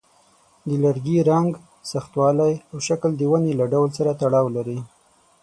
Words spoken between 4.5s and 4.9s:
لري.